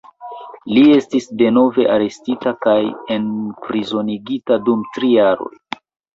Li 0.77 0.85
estis 0.93 1.27
denove 1.41 1.85
arestita 1.97 2.55
kaj 2.65 2.75
enprizonigita 3.17 4.61
dum 4.71 4.83
tri 4.99 5.13
jaroj. 5.15 5.55